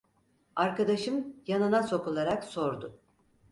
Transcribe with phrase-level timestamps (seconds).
[0.55, 2.99] Arkadaşım yanına sokularak sordu.